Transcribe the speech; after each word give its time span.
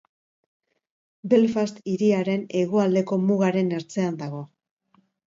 Belfast 1.33 1.81
hiriaren 1.91 2.45
hegoaldeko 2.61 3.19
mugaren 3.25 3.69
ertzean 3.81 4.17
dago. 4.23 4.41